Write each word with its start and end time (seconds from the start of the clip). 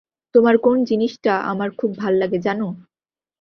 তোমার 0.35 0.55
কোন 0.57 0.77
জিনিসটা 0.83 1.33
আমার 1.43 1.69
খুব 1.71 1.91
ভাল্লাগে, 1.97 2.39
জানো? 2.39 2.67